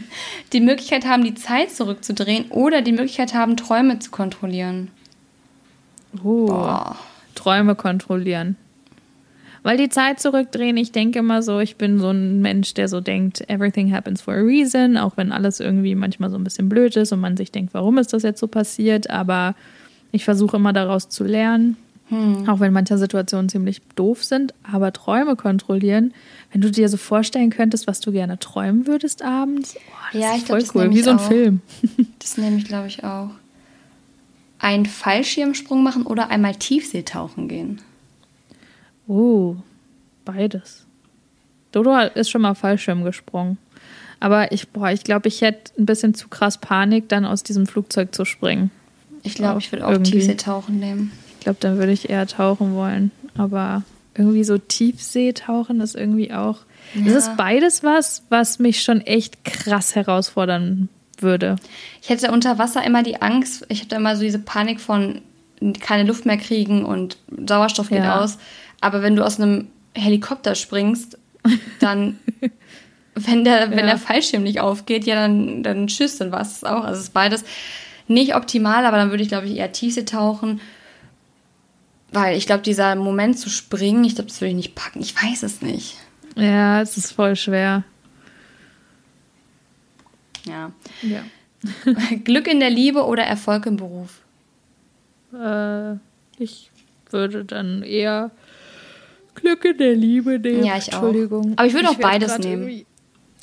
[0.52, 4.88] die Möglichkeit haben, die Zeit zurückzudrehen oder die Möglichkeit haben, Träume zu kontrollieren.
[6.24, 6.82] Oh.
[7.34, 8.56] Träume kontrollieren.
[9.62, 13.00] Weil die Zeit zurückdrehen, ich denke immer so, ich bin so ein Mensch, der so
[13.00, 16.96] denkt, everything happens for a reason, auch wenn alles irgendwie manchmal so ein bisschen blöd
[16.96, 19.54] ist und man sich denkt, warum ist das jetzt so passiert, aber
[20.12, 21.76] ich versuche immer daraus zu lernen,
[22.08, 22.48] hm.
[22.48, 26.14] auch wenn manche Situationen ziemlich doof sind, aber Träume kontrollieren,
[26.52, 30.34] wenn du dir so vorstellen könntest, was du gerne träumen würdest abends, oh, das ja,
[30.34, 31.28] ist voll glaub, cool, wie so ein auch.
[31.28, 31.60] Film.
[32.18, 33.30] Das nehme ich, glaube ich, auch.
[34.58, 37.80] Einen Fallschirmsprung machen oder einmal Tiefseetauchen gehen.
[39.08, 39.56] Oh,
[40.24, 40.84] beides.
[41.72, 43.58] Dodo ist schon mal Fallschirm gesprungen.
[44.20, 47.66] Aber ich, boah, ich glaube, ich hätte ein bisschen zu krass Panik, dann aus diesem
[47.66, 48.70] Flugzeug zu springen.
[49.22, 50.12] Ich glaube, ich würde auch irgendwie.
[50.12, 51.10] Tiefseetauchen nehmen.
[51.38, 53.10] Ich glaube, dann würde ich eher tauchen wollen.
[53.34, 53.82] Aber
[54.14, 56.58] irgendwie so Tiefseetauchen ist irgendwie auch.
[56.94, 57.06] Ja.
[57.06, 61.56] Es ist beides was, was mich schon echt krass herausfordern würde.
[62.02, 65.20] Ich hätte unter Wasser immer die Angst, ich hätte immer so diese Panik von
[65.80, 68.20] keine Luft mehr kriegen und Sauerstoff geht ja.
[68.20, 68.38] aus.
[68.80, 71.18] Aber wenn du aus einem Helikopter springst,
[71.80, 72.18] dann,
[73.14, 76.84] wenn der, wenn der Fallschirm nicht aufgeht, ja, dann, dann tschüss, dann war es auch.
[76.84, 77.44] Also es ist beides
[78.08, 80.60] nicht optimal, aber dann würde ich, glaube ich, eher Tiefsee tauchen.
[82.12, 85.00] Weil ich glaube, dieser Moment zu springen, ich glaube, das würde ich nicht packen.
[85.00, 85.96] Ich weiß es nicht.
[86.36, 87.84] Ja, es ist voll schwer.
[90.44, 90.72] Ja.
[91.02, 91.22] ja.
[92.24, 94.22] Glück in der Liebe oder Erfolg im Beruf?
[95.32, 95.94] Äh,
[96.38, 96.70] ich
[97.10, 98.30] würde dann eher
[99.34, 100.64] Glück in der Liebe nehmen.
[100.64, 101.02] Ja, ich auch.
[101.02, 101.52] Entschuldigung.
[101.56, 102.84] Aber ich würde auch beides nehmen.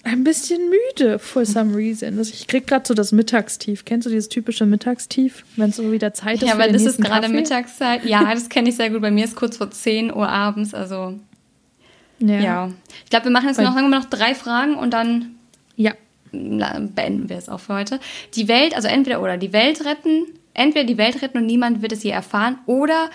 [0.04, 2.18] Ein bisschen müde, for some reason.
[2.18, 3.84] Also ich krieg gerade so das Mittagstief.
[3.84, 6.48] Kennst du dieses typische Mittagstief, wenn es so wieder Zeit ist?
[6.48, 8.06] Ja, aber das ist gerade Mittagszeit.
[8.06, 9.02] Ja, das kenne ich sehr gut.
[9.02, 10.74] Bei mir ist kurz vor 10 Uhr abends.
[10.74, 11.20] Also
[12.20, 12.40] ja.
[12.40, 12.72] ja.
[13.04, 15.36] Ich glaube, wir machen jetzt noch, sagen wir noch drei Fragen und dann
[15.76, 15.94] ja.
[16.32, 18.00] beenden wir es auch für heute.
[18.36, 21.92] Die Welt, also entweder oder die Welt retten, entweder die Welt retten und niemand wird
[21.92, 23.10] es je erfahren oder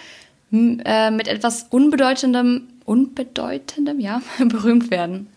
[0.52, 5.28] äh, mit etwas Unbedeutendem, Unbedeutendem, ja, berühmt werden.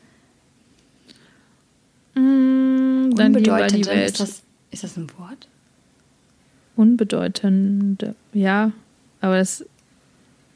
[2.15, 4.11] Mm, dann Unbedeutendem, die Welt.
[4.11, 5.47] Ist das, ist das ein Wort?
[6.75, 8.71] Unbedeutend, ja,
[9.21, 9.65] aber es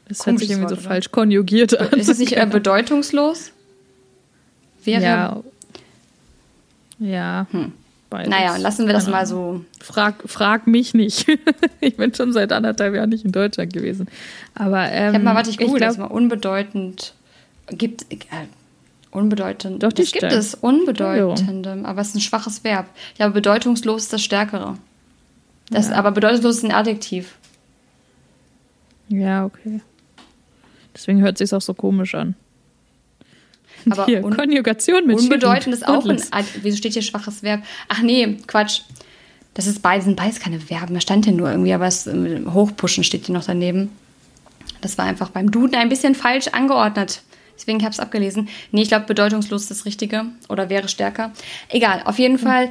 [0.08, 1.98] Das hört sich irgendwie so Wort, falsch konjugiert an.
[1.98, 3.52] Ist es nicht äh, bedeutungslos?
[4.84, 5.02] Wäre.
[5.02, 5.42] Ja.
[6.98, 7.46] Ja.
[7.50, 7.72] Hm.
[8.10, 8.28] Beides.
[8.28, 9.64] Naja, lassen wir das mal so.
[9.80, 11.26] Frag, frag mich nicht.
[11.80, 14.08] ich bin schon seit anderthalb Jahren nicht in Deutschland gewesen.
[14.54, 17.14] Aber ähm, ich habe mal, warte, ich google das mal unbedeutend.
[17.68, 18.16] Gibt äh,
[19.10, 19.82] unbedeutend.
[19.82, 22.86] Doch die das gibt es unbedeutendem, aber es ist ein schwaches Verb.
[23.18, 24.76] Ja, aber bedeutungslos ist das Stärkere.
[25.70, 25.94] Das, ja.
[25.94, 27.36] Aber bedeutungslos ist ein Adjektiv.
[29.08, 29.80] Ja, okay.
[30.94, 32.34] Deswegen hört es sich auch so komisch an.
[33.88, 36.20] Aber hier, Konjugation mit Unbedeutend ist auch ein.
[36.62, 37.62] Wieso steht hier schwaches Verb?
[37.88, 38.82] Ach nee, Quatsch.
[39.54, 40.94] Das ist beides, sind beides keine Verben.
[40.94, 43.90] Da stand hier nur irgendwie, aber es, Hochpushen steht hier noch daneben.
[44.80, 47.22] Das war einfach beim Duden ein bisschen falsch angeordnet.
[47.60, 48.48] Deswegen habe ich es abgelesen.
[48.72, 51.30] Nee, ich glaube, bedeutungslos ist das Richtige oder wäre stärker.
[51.68, 52.38] Egal, auf jeden mhm.
[52.38, 52.70] Fall.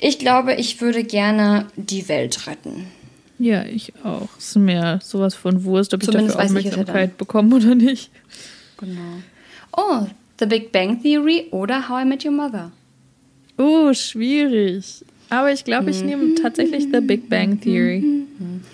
[0.00, 2.88] Ich glaube, ich würde gerne die Welt retten.
[3.38, 4.28] Ja, ich auch.
[4.36, 8.10] Es ist mir sowas von Wurst, ob Zumindest ich dafür Aufmerksamkeit bekomme oder nicht.
[8.78, 9.22] Genau.
[9.76, 10.06] Oh,
[10.40, 12.72] The Big Bang Theory oder How I Met Your Mother?
[13.56, 15.04] Oh, schwierig.
[15.30, 18.02] Aber ich glaube, ich nehme tatsächlich The Big Bang Theory.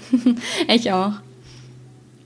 [0.69, 1.13] ich auch.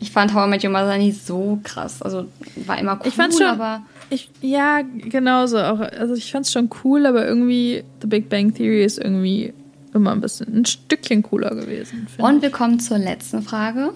[0.00, 2.02] Ich fand How I Met Your Mother nie so krass.
[2.02, 2.26] Also
[2.66, 3.82] war immer cool, ich fand's schon, aber.
[4.10, 5.80] Ich, ja, genauso auch.
[5.80, 9.52] Also ich fand es schon cool, aber irgendwie The Big Bang Theory ist irgendwie
[9.92, 12.06] immer ein bisschen ein Stückchen cooler gewesen.
[12.18, 12.42] Und ich.
[12.42, 13.92] wir kommen zur letzten Frage.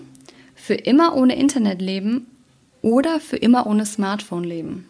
[0.54, 2.26] Für immer ohne Internet leben
[2.82, 4.84] oder für immer ohne Smartphone leben?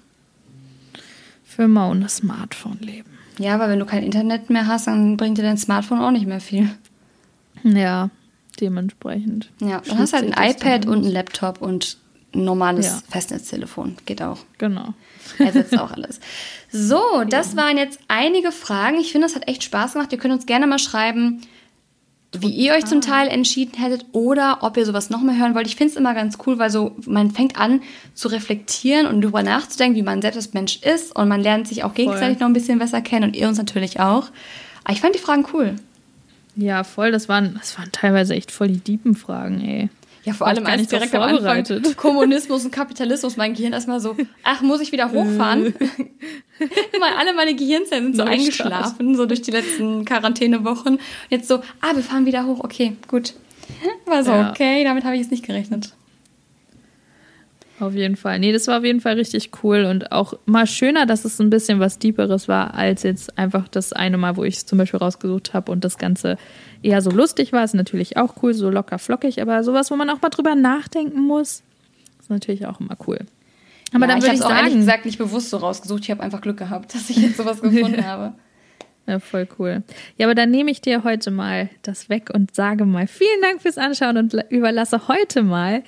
[1.52, 3.10] für immer ohne Smartphone leben.
[3.38, 6.26] Ja, aber wenn du kein Internet mehr hast, dann bringt dir dein Smartphone auch nicht
[6.26, 6.68] mehr viel.
[7.62, 8.10] Ja,
[8.60, 9.50] dementsprechend.
[9.60, 11.96] Ja, du hast halt ein iPad und ein Laptop und
[12.34, 13.02] ein normales ja.
[13.10, 13.96] Festnetztelefon.
[14.06, 14.38] Geht auch.
[14.58, 14.94] Genau.
[15.38, 16.20] Ersetzt auch alles.
[16.70, 17.58] So, das ja.
[17.58, 18.98] waren jetzt einige Fragen.
[18.98, 20.12] Ich finde, das hat echt Spaß gemacht.
[20.12, 21.42] Ihr könnt uns gerne mal schreiben,
[22.38, 25.66] wie ihr euch zum Teil entschieden hättet oder ob ihr sowas nochmal hören wollt.
[25.66, 27.82] Ich finde es immer ganz cool, weil so man fängt an
[28.14, 31.84] zu reflektieren und darüber nachzudenken, wie man selbst als Mensch ist und man lernt sich
[31.84, 32.46] auch gegenseitig voll.
[32.46, 34.28] noch ein bisschen besser kennen und ihr uns natürlich auch.
[34.84, 35.76] Aber ich fand die Fragen cool.
[36.56, 37.12] Ja, voll.
[37.12, 39.90] Das waren, das waren teilweise echt voll die diepen Fragen, ey.
[40.24, 41.64] Ja, vor allem als direkt am Anfang
[41.96, 45.74] Kommunismus und Kapitalismus, mein Gehirn erstmal so, ach, muss ich wieder hochfahren?
[47.00, 51.00] Mal alle meine Gehirnzellen sind so eingeschlafen, so durch die letzten Quarantänewochen.
[51.28, 53.34] Jetzt so, ah, wir fahren wieder hoch, okay, gut.
[54.06, 54.50] War so, ja.
[54.50, 55.92] okay, damit habe ich jetzt nicht gerechnet.
[57.82, 58.38] Auf jeden Fall.
[58.38, 61.50] Nee, das war auf jeden Fall richtig cool und auch mal schöner, dass es ein
[61.50, 65.00] bisschen was Deeperes war, als jetzt einfach das eine Mal, wo ich es zum Beispiel
[65.00, 66.36] rausgesucht habe und das Ganze
[66.84, 67.64] eher so lustig war.
[67.64, 71.22] Ist natürlich auch cool, so locker flockig, aber sowas, wo man auch mal drüber nachdenken
[71.22, 71.64] muss,
[72.20, 73.18] ist natürlich auch immer cool.
[73.92, 76.04] Aber ja, dann würde ich, ich auch ehrlich gesagt nicht bewusst so rausgesucht.
[76.04, 78.34] Ich habe einfach Glück gehabt, dass ich jetzt sowas gefunden habe.
[79.06, 79.82] Ja, voll cool.
[80.16, 83.60] Ja, aber dann nehme ich dir heute mal das weg und sage mal vielen Dank
[83.60, 85.82] fürs Anschauen und überlasse heute mal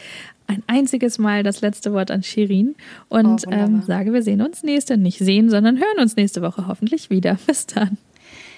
[0.47, 2.75] ein einziges Mal das letzte Wort an Shirin
[3.09, 6.67] und oh, ähm, sage, wir sehen uns nächste, nicht sehen, sondern hören uns nächste Woche
[6.67, 7.39] hoffentlich wieder.
[7.47, 7.99] Bis dann.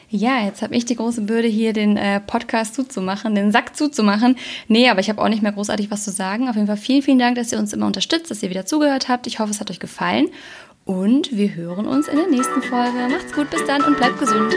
[0.09, 4.37] Ja, jetzt habe ich die große Bürde, hier den äh, Podcast zuzumachen, den Sack zuzumachen.
[4.69, 6.49] Nee, aber ich habe auch nicht mehr großartig was zu sagen.
[6.49, 9.09] Auf jeden Fall vielen, vielen Dank, dass ihr uns immer unterstützt, dass ihr wieder zugehört
[9.09, 9.27] habt.
[9.27, 10.29] Ich hoffe, es hat euch gefallen.
[10.85, 13.09] Und wir hören uns in der nächsten Folge.
[13.11, 14.55] Macht's gut, bis dann und bleibt gesund.